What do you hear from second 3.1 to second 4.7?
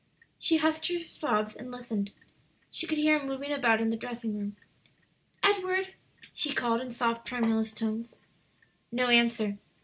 him moving about in the dressing room.